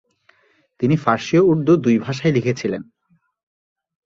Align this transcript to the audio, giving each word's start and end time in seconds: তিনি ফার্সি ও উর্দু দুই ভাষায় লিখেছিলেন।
তিনি 0.79 0.95
ফার্সি 0.97 1.35
ও 1.39 1.43
উর্দু 1.43 1.73
দুই 1.75 1.95
ভাষায় 1.99 2.33
লিখেছিলেন। 2.33 2.81